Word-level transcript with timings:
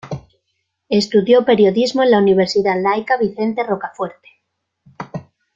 Estudió 0.89 1.45
periodismo 1.45 2.01
en 2.01 2.09
la 2.09 2.17
Universidad 2.17 2.81
Laica 2.81 3.17
Vicente 3.19 3.61
Rocafuerte. 3.63 4.29